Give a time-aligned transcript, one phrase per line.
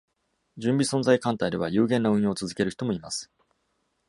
[0.57, 3.29] 準備存在艦隊では有限な運用を続ける人もいます。